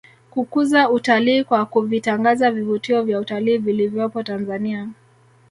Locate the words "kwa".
1.43-1.65